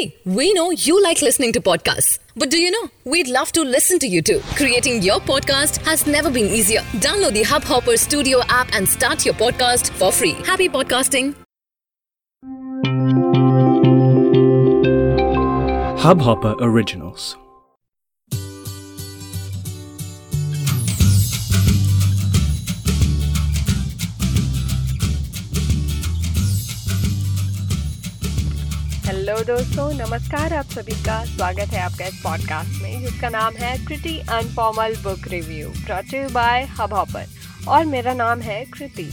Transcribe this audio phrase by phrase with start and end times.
[0.00, 2.18] See, we know you like listening to podcasts.
[2.34, 2.88] But do you know?
[3.04, 4.40] We'd love to listen to you too.
[4.56, 6.80] Creating your podcast has never been easier.
[7.06, 10.32] Download the Hubhopper Studio app and start your podcast for free.
[10.46, 11.34] Happy podcasting.
[15.98, 17.36] Hubhopper Originals.
[29.10, 33.72] Hello दोस्तों, नमस्कार आप सभी का। स्वागत है आपका इस podcast में, जिसका नाम है
[33.86, 36.62] Kriti informal book review brought you by
[36.94, 37.24] Hubhopper
[37.68, 39.08] और मेरा नाम है कृति।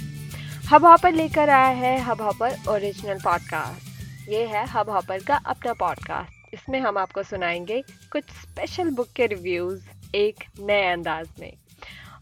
[0.70, 5.74] हब हॉपर लेकर आया है हब हॉपर ओरिजिनल पॉडकास्ट ये है हब हॉपर का अपना
[5.74, 11.52] पॉडकास्ट इसमें हम आपको सुनाएँगे कुछ स्पेशल बुक के रिव्यूज़ एक नए अंदाज में।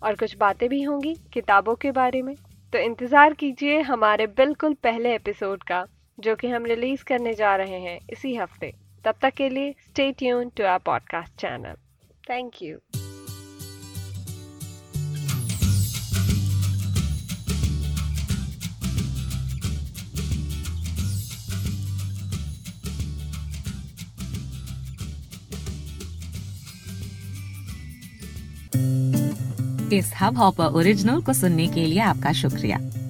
[0.04, 2.36] और कुछ बातें भी होंगी किताबों के बारे में।
[2.74, 5.86] तो इंतज़ार कीजिए हमारे बिल्कुल पहले एपिसोड का।
[6.20, 8.74] जो कि हम रिलीज़ करने जा रहे हैं इसी हफ़्ते।
[9.06, 11.76] तब तक के लिए stay tune to our podcast channel
[12.30, 12.78] thank you
[29.94, 32.78] इस हब हॉपर ओरिजिनल को सुनने के लिए आपका शुक्रिया।